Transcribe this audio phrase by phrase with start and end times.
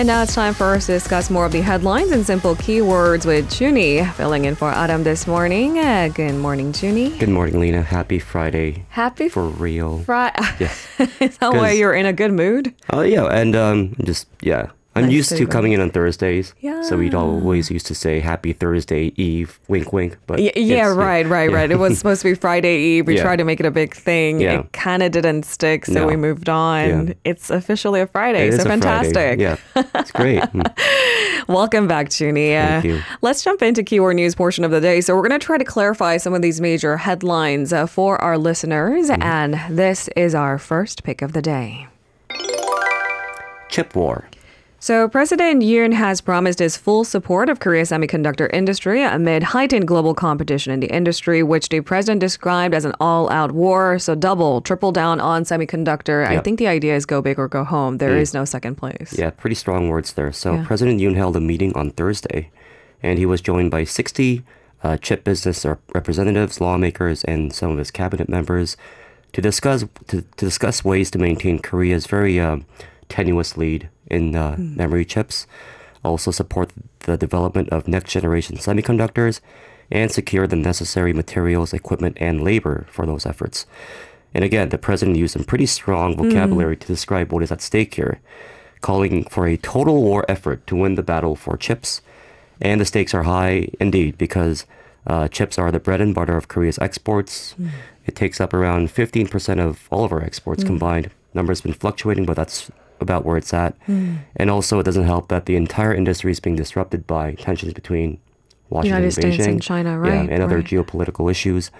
[0.00, 3.26] And now it's time for us to discuss more of the headlines and simple keywords
[3.26, 5.78] with Chuni, filling in for Adam this morning.
[5.78, 7.18] Uh, good morning, Chuni.
[7.18, 7.82] Good morning, Lena.
[7.82, 8.86] Happy Friday.
[8.88, 9.98] Happy for real.
[10.04, 10.40] Friday.
[10.58, 10.88] Yes.
[11.20, 12.74] Is that why you're in a good mood?
[12.88, 16.52] Oh yeah, and um, just yeah, I'm Nice used to coming in on Thursdays.
[16.82, 20.16] So we'd always used to say Happy Thursday Eve, wink, wink.
[20.26, 21.56] But Y- yeah, right, right, yeah.
[21.56, 21.70] right.
[21.70, 23.06] It was supposed to be Friday Eve.
[23.06, 23.22] We Yeah.
[23.22, 24.40] tried to make it a big thing.
[24.40, 24.60] Yeah.
[24.60, 26.06] It kind of didn't stick, so No.
[26.08, 27.06] we moved on.
[27.08, 27.12] Yeah.
[27.24, 28.80] It's officially a Friday, It so a Friday.
[28.80, 29.38] fantastic.
[29.38, 29.56] Yeah,
[29.94, 30.42] it's great.
[30.42, 31.46] Mm.
[31.48, 32.50] Welcome back, Chuni.
[32.56, 33.00] Thank you.
[33.22, 35.00] Let's jump into keyword news portion of the day.
[35.02, 38.36] So we're going to try to clarify some of these major headlines uh, for our
[38.36, 39.22] listeners, Mm-hmm.
[39.22, 41.86] and this is our first pick of the day.
[43.68, 44.24] Chip war.
[44.82, 50.14] So, President Yoon has promised his full support of Korea's semiconductor industry amid heightened global
[50.14, 53.98] competition in the industry, which the president described as an all out war.
[53.98, 56.26] So, double, triple down on semiconductor.
[56.26, 57.98] I think the idea is go big or go home.
[57.98, 59.14] There is no second place.
[59.18, 60.32] Yeah, pretty strong words there.
[60.32, 60.64] So Yeah.
[60.64, 62.50] President Yoon held a meeting on Thursday,
[63.02, 64.42] and he was joined by 60
[64.82, 68.78] uh, chip business rep- representatives, lawmakers, and some of his cabinet members
[69.34, 72.60] to discuss to, to discuss ways to maintain Korea's very uh,
[73.10, 75.46] tenuous lead in uh, memory chips,
[76.02, 79.40] also support the development of next generation semiconductors,
[79.90, 83.66] and secure the necessary materials, equipment, and labor for those efforts.
[84.32, 87.94] And again, the president used some pretty strong vocabulary to describe what is at stake
[87.94, 88.20] here,
[88.80, 92.00] calling for a total war effort to win the battle for chips.
[92.60, 94.66] And the stakes are high indeed because
[95.06, 97.56] uh, chips are the bread and butter of Korea's exports.
[98.06, 101.10] It takes up around 15% of all of our exports combined.
[101.34, 102.70] Number's been fluctuating, but that's
[103.02, 103.76] about where it's at.
[104.36, 108.18] And also, it doesn't help that the entire industry is being disrupted by tensions between
[108.68, 110.64] Washington United and States Beijing, and China, yeah, right, and other right.
[110.64, 111.70] geopolitical issues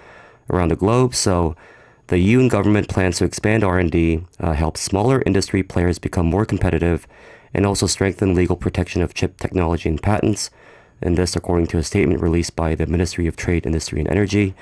[0.49, 1.15] around the globe.
[1.15, 1.55] So,
[2.07, 7.07] the Yoon government plans to expand R&D, uh, help smaller industry players become more competitive,
[7.53, 10.49] and also strengthen legal protection of chip technology and patents.
[11.01, 14.53] And this, according to a statement released by the Ministry of Trade, Industry, and Energy.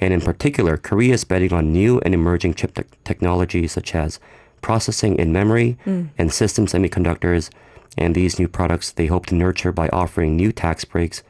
[0.00, 4.20] And in particular, Korea is betting on new and emerging chip te- technologies such as
[4.60, 5.76] processing in memory
[6.18, 7.50] and system semiconductors.
[7.98, 11.22] And these new products they hope to nurture by offering new tax breaks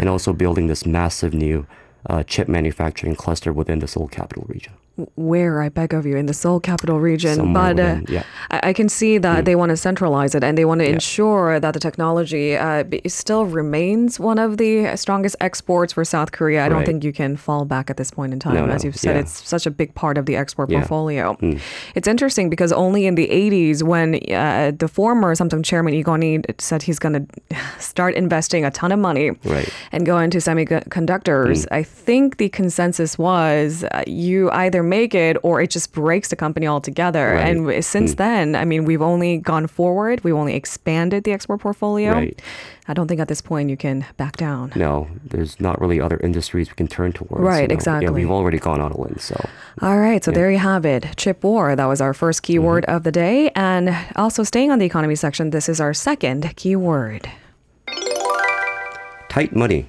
[0.00, 1.66] and also building this massive new
[2.10, 4.72] uh, chip manufacturing cluster within the Seoul capital region.
[5.14, 7.36] Where, I beg of you, in the Seoul capital region.
[7.36, 8.22] Somewhere but uh, within, yeah.
[8.50, 10.94] I, I can see that they want to centralize it and they want to Yeah.
[10.94, 16.32] ensure that the technology uh, b- still remains one of the strongest exports for South
[16.32, 16.64] Korea.
[16.66, 18.54] I don't think you can fall back at this point in time.
[18.54, 19.20] No, As no, you've said, yeah.
[19.22, 21.36] it's such a big part of the export portfolio.
[21.40, 21.60] Mm.
[21.94, 26.82] It's interesting because only in the 80s, when uh, the former Samsung chairman Lee said
[26.82, 27.14] he's going
[27.50, 29.68] to start investing a ton of money Right.
[29.92, 31.66] and go into semiconductors, Mm.
[31.72, 36.36] I think the consensus was uh, you either make it or it just breaks the
[36.36, 37.34] company altogether.
[37.34, 37.46] Right.
[37.56, 42.12] And since then, I mean, we've only gone forward, we've only expanded the export portfolio.
[42.12, 42.40] Right.
[42.90, 44.72] I don't think at this point you can back down.
[44.74, 47.42] No, there's not really other industries we can turn towards.
[47.44, 48.10] Right, Yeah, exactly.
[48.10, 49.18] we've already gone all in.
[49.18, 49.36] So
[49.82, 51.06] All right, so there you have it.
[51.16, 52.96] Chip war, that was our first keyword Mm-hmm.
[52.96, 53.50] of the day.
[53.54, 57.28] And also staying on the economy section, this is our second keyword.
[59.28, 59.86] tight money.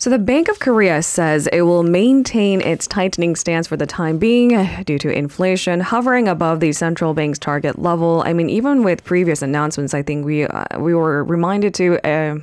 [0.00, 4.16] So the Bank of Korea says it will maintain its tightening stance for the time
[4.18, 4.50] being
[4.84, 8.22] due to inflation hovering above the central bank's target level.
[8.24, 12.38] I mean, even with previous announcements, I think we uh, we were reminded to uh,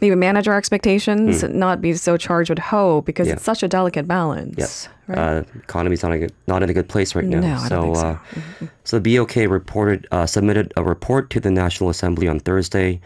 [0.00, 3.28] maybe manage our expectations, not be so charged with hope because.
[3.28, 3.34] Yeah.
[3.34, 4.56] it's such a delicate balance.
[4.58, 4.88] Yes.
[5.06, 5.18] Right?
[5.18, 7.40] Uh, economy's not, a good, not in a good place right now.
[7.40, 8.06] No, I think so.
[8.06, 8.18] Uh,
[8.84, 13.00] so the BOK reported uh, submitted a report to the National Assembly on Thursday,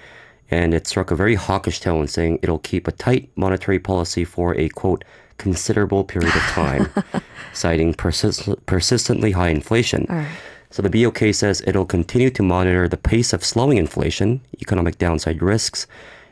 [0.53, 4.55] and it struck a very hawkish tone, saying it'll keep a tight monetary policy for
[4.57, 5.03] a quote
[5.39, 6.93] considerable period of time,
[7.55, 10.07] citing persist- persistently high inflation.
[10.11, 10.29] Right.
[10.71, 15.41] So the BOK says it'll continue to monitor the pace of slowing inflation, economic downside
[15.43, 15.87] risks,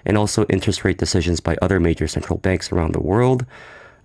[0.05, 3.47] and also interest rate decisions by other major central banks around the world.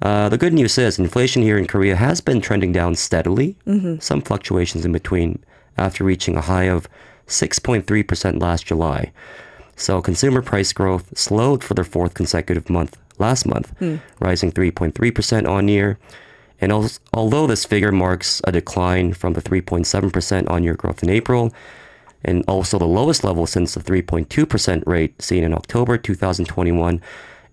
[0.02, 3.56] Uh, the good news is inflation here in Korea has been trending down steadily,
[4.00, 5.44] some fluctuations in between,
[5.78, 6.88] after reaching a high of
[7.28, 9.12] 6.3% last July.
[9.76, 13.74] So consumer price growth slowed for the fourth consecutive month last month,
[14.20, 15.98] rising 3.3% on year.
[16.62, 21.10] And al- although this figure marks a decline from the 3.7% on year growth in
[21.10, 21.54] April,
[22.24, 27.02] and also the lowest level since the 3.2% rate seen in October 2021,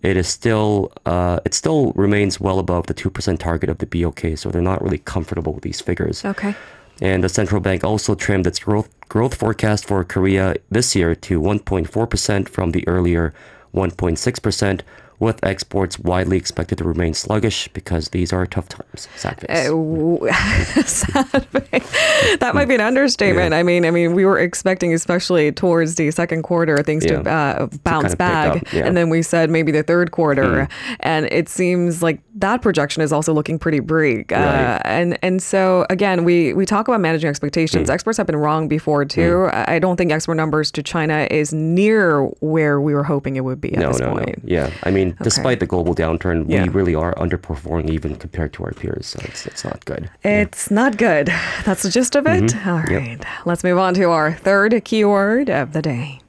[0.02, 4.36] it is still uh, it still remains well above the 2% target of the BOK.
[4.36, 6.24] So they're not really comfortable with these figures.
[6.24, 6.54] Okay.
[7.02, 11.40] And the central bank also trimmed its growth growth forecast for Korea this year to
[11.40, 13.34] 1.4% from the earlier
[13.75, 14.81] 1.6%,
[15.22, 19.06] with exports widely expected to remain sluggish because these are tough times.
[19.14, 19.70] Sad face.
[19.70, 22.36] Uh, sad face.
[22.40, 23.54] that might be an understatement.
[23.54, 27.69] I mean, I mean, we were expecting, especially towards the second quarter, things to uh,
[27.84, 28.84] bounce kind of back, yeah.
[28.84, 30.69] and then we said maybe the third quarter,
[31.00, 34.32] and it seems like that projection is also looking pretty bleak.
[34.32, 34.82] Uh, Right.
[34.84, 37.88] and and so again, we we talk about managing expectations.
[37.88, 37.94] Mm.
[37.94, 39.48] Experts have been wrong before too.
[39.52, 43.44] I I don't think export numbers to China is near where we were hoping it
[43.44, 44.42] would be at no, this no, point.
[44.44, 44.54] no.
[44.56, 46.62] Yeah, I mean, despite the global downturn, Yeah.
[46.64, 49.06] we really are underperforming even compared to our peers.
[49.06, 50.11] So it's, it's not good.
[50.25, 51.26] It's not good.
[51.64, 52.44] That's the gist of it.
[52.44, 52.69] Mm-hmm.
[52.69, 53.23] All right.
[53.44, 56.21] Let's move on to our third keyword of the day.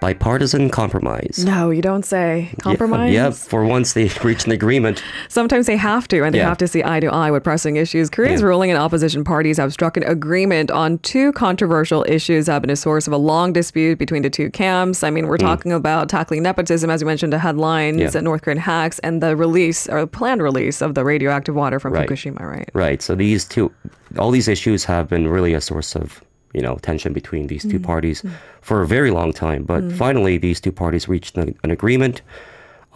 [0.00, 1.42] Bipartisan compromise.
[1.44, 2.54] No, you don't say.
[2.62, 3.12] Compromise?
[3.12, 5.02] Yeah, for once they reached an agreement.
[5.28, 6.48] Sometimes they have to, and they Yeah.
[6.48, 8.08] have to see eye to eye with pressing issues.
[8.08, 8.46] Korea's Yeah.
[8.46, 12.70] ruling and opposition parties have struck an agreement on two controversial issues that have been
[12.70, 15.02] a source of a long dispute between the two camps.
[15.02, 18.14] I mean, we're talking about tackling nepotism, as you mentioned, the headlines, Mm.
[18.14, 18.20] Yeah.
[18.20, 22.08] North Korean hacks, and the release or planned release of the radioactive water from Right.
[22.08, 22.68] Fukushima, right?
[22.72, 23.02] Right.
[23.02, 23.72] So these two,
[24.18, 26.20] all these issues have been really a source of
[26.52, 27.84] you know tension between these two mm-hmm.
[27.84, 28.34] parties mm-hmm.
[28.60, 29.64] for a very long time.
[29.64, 29.96] But mm-hmm.
[29.96, 32.22] finally, these two parties reached an, an agreement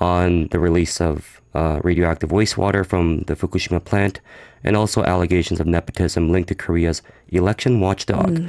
[0.00, 4.20] on the release of uh, radioactive wastewater from the Fukushima plant,
[4.64, 8.48] and also allegations of nepotism linked to Korea's election watchdog.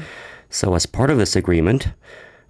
[0.49, 1.87] So, as part of this agreement.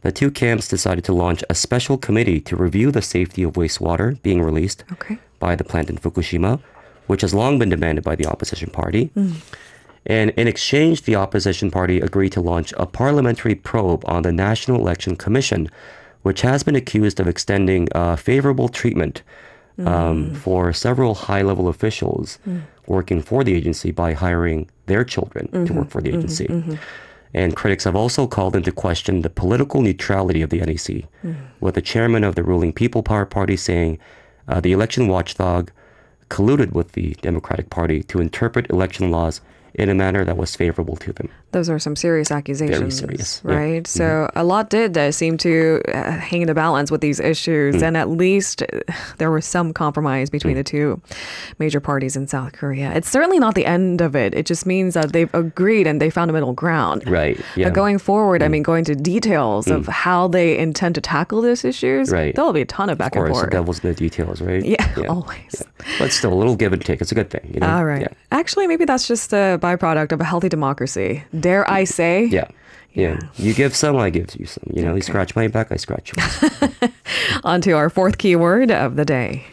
[0.03, 4.21] The two camps decided to launch a special committee to review the safety of wastewater
[4.21, 5.17] being released Okay.
[5.39, 6.59] by the plant in Fukushima,
[7.07, 9.11] which has long been demanded by the opposition party.
[9.15, 9.35] Mm.
[10.05, 14.79] And in exchange, the opposition party agreed to launch a parliamentary probe on the National
[14.79, 15.69] Election Commission,
[16.23, 19.23] which has been accused of extending uh, favorable treatment
[19.85, 22.37] um, for several high level officials
[22.85, 26.77] working for the agency by hiring their children to work for the agency.
[27.33, 31.05] And critics have also called into question the political neutrality of the NEC,
[31.61, 33.97] with the chairman of the ruling People Power Party saying
[34.47, 35.71] uh, the election watchdog
[36.29, 39.41] colluded with the Democratic Party to interpret election laws
[39.75, 41.29] in a manner that was favorable to them.
[41.51, 42.99] Those are some serious accusations.
[42.99, 43.51] Very serious, yeah.
[43.51, 43.59] Mm-hmm.
[43.73, 43.87] Right?
[43.87, 47.75] So a lot did uh, seem to uh, hang in the balance with these issues.
[47.75, 47.83] Mm.
[47.83, 48.67] And at least uh,
[49.17, 50.57] there was some compromise between Mm.
[50.57, 51.01] the two
[51.59, 52.91] major parties in South Korea.
[52.93, 54.33] It's certainly not the end of it.
[54.35, 57.07] It just means that they've agreed and they found a middle ground.
[57.09, 57.37] Right.
[57.55, 57.65] Yeah.
[57.65, 57.69] Mm.
[57.69, 61.63] But going forward, I mean, going to details of how they intend to tackle these
[61.65, 62.35] issues, Right.
[62.35, 63.29] there'll be a ton of back and forth.
[63.29, 64.63] of and course, the devil's in the details, right?
[64.63, 65.63] Yeah, always.
[65.99, 67.01] But still, a little give and take.
[67.01, 67.49] It's a good thing.
[67.53, 67.69] You know?
[67.69, 68.01] All right.
[68.01, 68.07] Yeah.
[68.31, 71.23] Actually, maybe that's just a byproduct of a healthy democracy.
[71.39, 72.25] Dare I say?
[72.25, 72.47] Yeah.
[72.93, 73.19] Yeah.
[73.37, 74.69] You give some, I give you some.
[74.71, 76.91] You know, you scratch my back, I scratch yours.
[77.43, 79.45] On to our fourth keyword of the day.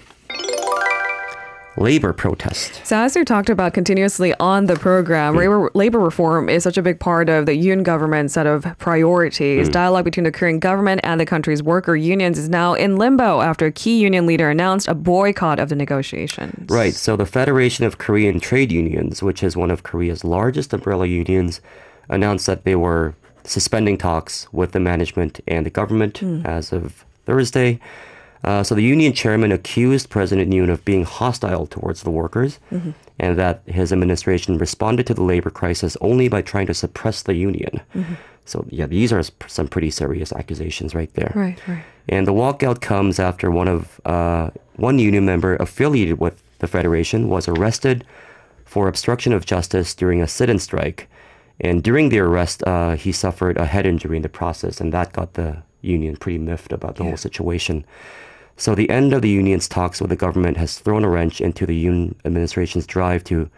[1.77, 2.85] Labor protest.
[2.85, 6.83] So, as we talked about continuously on the program, labor, labor reform is such a
[6.83, 9.69] big part of the Yoon government's set of priorities.
[9.69, 9.73] Mm.
[9.73, 13.67] Dialogue between the Korean government and the country's worker unions is now in limbo after
[13.67, 16.69] a key union leader announced a boycott of the negotiations.
[16.69, 16.95] Right.
[16.95, 21.61] So the Federation of Korean Trade Unions, which is one of Korea's largest umbrella unions,
[22.09, 23.15] announced that they were
[23.45, 26.45] suspending talks with the management and the government mm.
[26.45, 27.79] as of Thursday.
[28.43, 32.59] Uh, so the union chairman accused President Yoon of being hostile towards the workers
[33.19, 37.35] and that his administration responded to the labor crisis only by trying to suppress the
[37.35, 37.81] union.
[38.47, 41.33] So yeah, these are some pretty serious accusations right there.
[41.35, 41.85] Right, right.
[42.09, 47.29] And the walkout comes after one of uh, one union member affiliated with the federation
[47.29, 48.05] was arrested
[48.65, 51.09] for obstruction of justice during a sit-in strike.
[51.61, 55.13] And during the arrest, uh, he suffered a head injury in the process, and that
[55.13, 57.85] got the union pretty miffed about the whole situation.
[58.57, 61.65] So the end of the union's talks with the government has thrown a wrench into
[61.67, 63.49] the union administration's drive to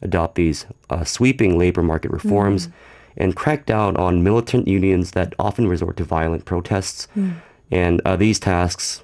[0.00, 2.68] adopt these uh, sweeping labor market reforms
[3.16, 7.08] and crack down on militant unions that often resort to violent protests.
[7.70, 9.02] And uh, these tasks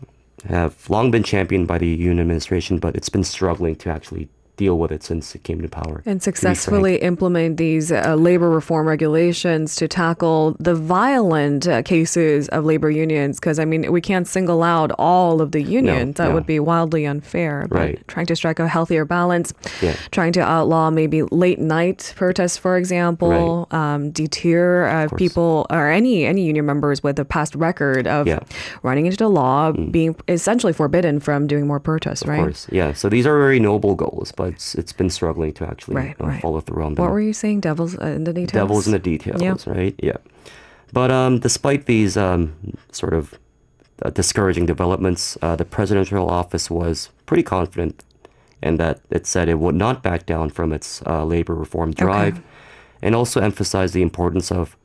[0.48, 4.78] have long been championed by the union administration, but it's been struggling to actually deal
[4.78, 6.02] with it since it came to power.
[6.06, 6.56] And to be frank.
[6.56, 12.90] successfully implement these uh, labor reform regulations to tackle the violent uh, cases of labor
[12.90, 13.38] unions.
[13.40, 16.16] Because, I mean, we can't single out all of the unions.
[16.16, 16.34] that no.
[16.34, 17.66] would be wildly unfair.
[17.68, 18.08] But Right.
[18.08, 19.94] trying to strike a healthier balance, Yeah.
[20.10, 26.24] trying to outlaw maybe late night protests, for example, um, deter uh, people or any,
[26.24, 28.40] any union members with a past record of Yeah.
[28.40, 28.46] Mm.
[28.82, 32.38] running into the law, being essentially forbidden from doing more protests, right?
[32.38, 32.92] Of course, yeah.
[32.92, 36.26] So these are very noble goals, but it's, it's been struggling to actually Right, uh,
[36.26, 36.42] right.
[36.42, 37.04] follow through on them.
[37.04, 37.60] What were you saying?
[37.60, 38.52] Devils uh, in the details?
[38.62, 39.56] Devil's in the details, Yeah.
[39.66, 39.94] right?
[40.02, 40.16] Yeah.
[40.92, 42.54] But um, despite these um,
[42.92, 43.34] sort of
[44.02, 48.04] uh, discouraging developments, uh, the presidential office was pretty confident
[48.62, 52.40] in that it said it would not back down from its uh, labor reform drive
[53.02, 54.76] and also emphasized the importance of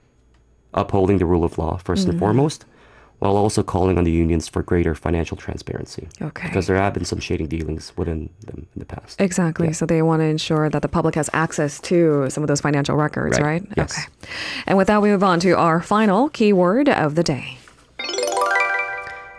[0.73, 2.65] upholding the rule of law 1st and foremost
[3.19, 6.07] while also calling on the unions for greater financial transparency.
[6.21, 6.47] Okay.
[6.47, 9.19] Because there have been some shady dealings within them in the past.
[9.19, 9.73] Exactly.
[9.73, 12.95] So they want to ensure that the public has access to some of those financial
[12.95, 13.61] records, right?
[13.61, 13.73] Right.
[13.75, 13.97] Yes.
[13.97, 14.31] Okay.
[14.67, 17.58] And with that, we move on to our final keyword of the day.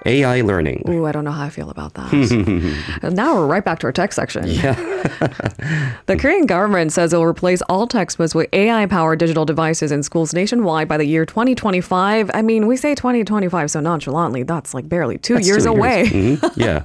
[0.06, 0.84] AI learning.
[0.88, 2.12] Ooh, I don't know how I feel about that.
[3.12, 4.46] now we're right back to our tech section.
[4.46, 4.74] Yeah.
[6.06, 10.02] the Korean government says it will replace all textbooks with AI powered digital devices in
[10.02, 12.30] schools nationwide by the year 2025.
[12.32, 14.42] I mean, we say 2025 so nonchalantly.
[14.42, 16.04] That's like barely two That's years two away.
[16.06, 16.52] Mhm.
[16.56, 16.82] Yeah.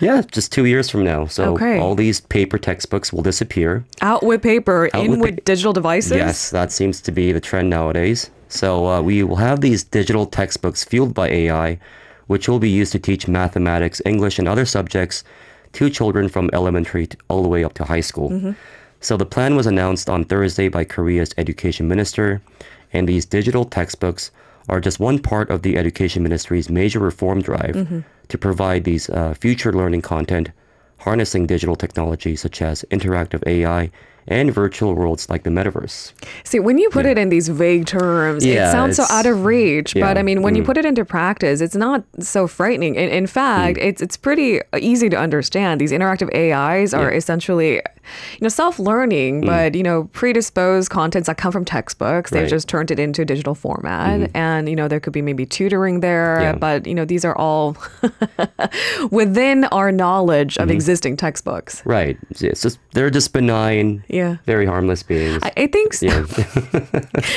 [0.00, 1.26] yeah, just two years from now.
[1.26, 1.78] So Okay.
[1.78, 3.84] all these paper textbooks will disappear.
[4.00, 6.12] Out with paper, in with with, pa- digital devices.
[6.12, 8.30] Yes, that seems to be the trend nowadays.
[8.50, 11.78] So uh, we will have these digital textbooks fueled by AI,
[12.26, 15.24] which will be used to teach mathematics, English, and other subjects
[15.72, 18.54] to children from elementary to, all the way up to high school.
[19.00, 22.42] So the plan was announced on Thursday by Korea's education minister,
[22.92, 24.32] and these digital textbooks
[24.68, 29.32] are just one part of the education ministry's major reform drive to provide these uh,
[29.34, 30.50] future learning content
[30.98, 33.90] harnessing digital technology such as interactive AI
[34.28, 36.12] and virtual worlds like the metaverse.
[36.44, 39.94] See, when you put it in these vague terms, it sounds so out of reach.
[39.96, 40.66] yeah, But I mean, when you mm.
[40.66, 42.94] put it into practice, it's not so frightening.
[42.94, 43.84] In, in fact, Mm.
[43.84, 45.80] it's it's pretty easy to understand.
[45.80, 47.14] These interactive AIs are Yeah.
[47.14, 47.16] Mm.
[47.16, 52.30] essentially, you know, self-learning, but you know, predisposed contents that come from textbooks.
[52.30, 52.46] They've Right.
[52.46, 52.56] Mm-hmm.
[52.56, 56.00] just turned it into a digital format, and you know, there could be maybe tutoring
[56.00, 56.38] there.
[56.40, 56.52] Yeah.
[56.56, 57.76] But you know, these are all
[59.10, 60.62] within our knowledge Mm-hmm.
[60.62, 61.82] of existing textbooks.
[61.84, 62.16] Right.
[62.30, 64.36] It's just they're just benign, Yeah.
[64.46, 65.42] very harmless beings.
[65.42, 66.06] I, I think so.
[66.06, 66.24] yeah.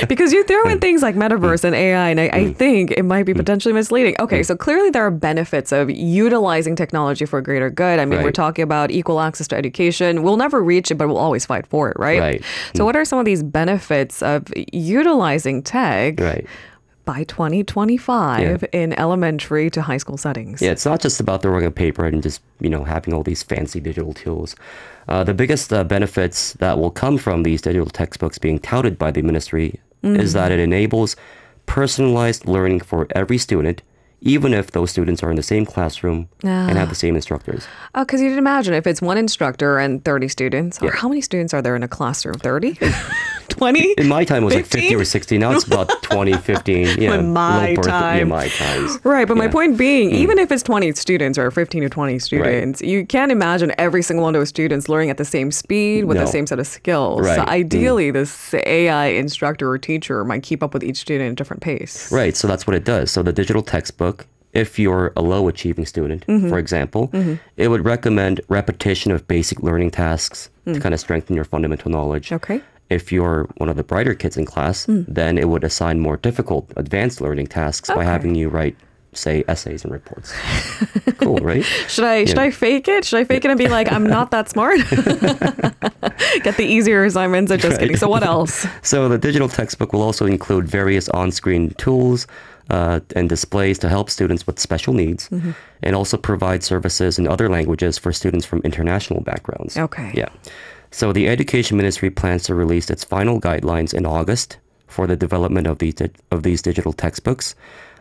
[0.07, 2.55] because you throw in things like metaverse and AI, and I, I Mm.
[2.57, 3.37] think it might be mm.
[3.37, 4.15] potentially misleading.
[4.19, 4.45] Okay, mm.
[4.45, 7.99] so clearly there are benefits of utilizing technology for greater good.
[7.99, 10.23] I mean, we're talking about equal access to education.
[10.23, 12.19] We'll never reach it, but we'll always fight for it, right?
[12.19, 12.43] Right.
[12.75, 12.85] So, mm.
[12.85, 16.45] what are some of these benefits of utilizing tech right.
[17.05, 20.61] By 2025 in elementary to high school settings?
[20.61, 23.43] Yeah, it's not just about throwing a paper and just you know having all these
[23.43, 24.55] fancy digital tools.
[25.07, 29.11] Uh, the biggest uh, benefits that will come from these digital textbooks being touted by
[29.11, 31.15] the ministry is that it enables
[31.65, 33.81] personalized learning for every student,
[34.21, 37.65] even if those students are in the same classroom and have the same instructors.
[37.95, 40.95] Oh, because you'd imagine if it's one instructor and 30 students, or Yeah.
[40.95, 42.35] how many students are there in a classroom?
[42.35, 42.77] 30?
[43.49, 43.93] 20?
[43.97, 45.37] In my time, it was like 50 or 60.
[45.37, 46.99] Now it's about 20, 15.
[47.01, 48.27] Yeah, In my birth- Yeah, time.
[48.29, 48.99] my times.
[49.03, 49.49] Right, but my Yeah.
[49.49, 49.53] Mm.
[49.53, 53.71] point being, even if it's 20 students or 15 to 20 students, you can't imagine
[53.77, 56.59] every single one of those students learning at the same speed with the same set
[56.59, 57.19] of skills.
[57.21, 57.39] So Right.
[57.39, 57.47] Mm.
[57.49, 61.61] ideally, this AI instructor or teacher might keep up with each student at a different
[61.61, 62.11] pace.
[62.11, 62.35] Right.
[62.35, 63.11] So that's what it does.
[63.11, 66.49] So the digital textbook, if you're a low achieving student, Mm-hmm.
[66.49, 67.11] for example,
[67.57, 72.29] it would recommend repetition of basic learning tasks to kind of strengthen your fundamental knowledge.
[72.29, 72.35] Mm.
[72.35, 72.61] Okay.
[72.93, 76.71] If you're one of the brighter kids in class, then it would assign more difficult
[76.77, 78.75] advanced learning tasks by having you write,
[79.13, 80.33] say, essays and reports.
[81.17, 81.63] cool, right?
[81.93, 83.05] Should I should I fake it?
[83.05, 84.79] Should I fake it and be like, I'm not that smart?
[86.43, 87.51] Get the easier assignments.
[87.51, 87.97] I'm just kidding.
[87.97, 88.65] So what else?
[88.81, 92.27] So the digital textbook will also include various on-screen tools
[92.69, 95.51] uh, and displays to help students with special needs, Mm-hmm.
[95.83, 99.77] and also provide services in other languages for students from international backgrounds.
[99.77, 100.11] Okay.
[100.13, 100.29] Yeah.
[100.93, 104.57] So the Education Ministry plans to release its final guidelines in August
[104.87, 105.95] for the development of these
[106.31, 107.55] of these digital textbooks.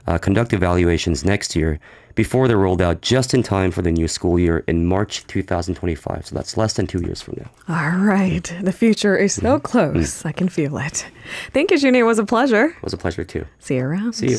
[0.06, 1.78] Uh, conduct evaluations next year
[2.16, 6.26] before they're rolled out just in time for the new school year in March 2025.
[6.26, 7.50] So that's less than two years from now.
[7.68, 8.52] All right.
[8.62, 9.62] The future is so Mm.
[9.62, 10.26] close.
[10.26, 11.06] I can feel it.
[11.54, 12.00] Thank you, Junie.
[12.00, 12.66] It was a pleasure.
[12.76, 13.46] It was a pleasure too.
[13.60, 14.12] See you around.
[14.14, 14.38] See you.